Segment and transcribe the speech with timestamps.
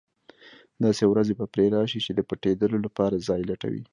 [0.83, 3.83] داسې ورځې به پرې راشي چې د پټېدلو لپاره ځای لټوي.